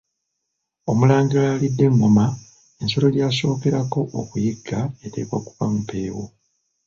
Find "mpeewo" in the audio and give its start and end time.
5.77-6.23